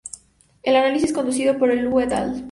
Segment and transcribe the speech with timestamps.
[0.63, 2.39] El análisis conducido por Luo "et al.